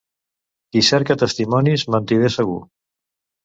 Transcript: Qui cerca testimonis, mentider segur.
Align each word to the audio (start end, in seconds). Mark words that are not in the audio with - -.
Qui 0.71 0.83
cerca 0.87 1.17
testimonis, 1.25 1.87
mentider 1.97 2.35
segur. 2.41 2.61